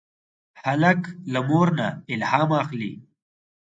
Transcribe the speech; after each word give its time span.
هلک 0.63 1.01
له 1.33 1.39
مور 1.49 1.67
نه 1.79 1.87
الهام 2.13 2.49
اخلي. 2.63 2.91